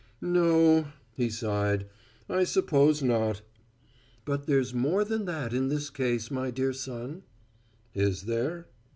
[0.23, 1.85] "No," he sighed.
[2.27, 3.43] "I suppose not."
[4.25, 7.21] "But there's more than that in this case, my dear son."
[7.93, 8.65] "Is there?"